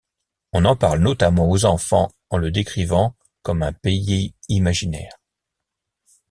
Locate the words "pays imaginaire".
3.71-5.13